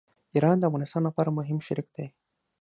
[0.33, 2.05] ایران د افغانستان لپاره مهم شریک دی.